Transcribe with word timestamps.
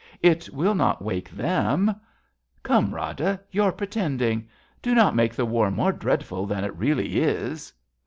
It 0.23 0.49
will 0.51 0.73
not 0.73 1.03
wake 1.03 1.29
them..,. 1.29 1.93
Come, 2.63 2.91
Rada, 2.95 3.39
you're 3.51 3.71
pretending! 3.71 4.49
Do 4.81 4.95
not 4.95 5.15
make 5.15 5.35
The 5.35 5.45
war 5.45 5.69
more 5.69 5.91
dreadful 5.93 6.47
than 6.47 6.63
it 6.63 6.75
really 6.75 7.19
is. 7.21 7.71